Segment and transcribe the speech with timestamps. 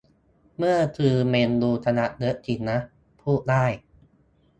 [0.57, 2.77] เมื่อคืนแมนยูชนะเยอะสินะ
[3.21, 3.65] พูดได้